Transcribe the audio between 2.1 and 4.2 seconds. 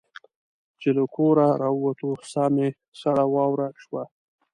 ساه مو سړه واوره شوه.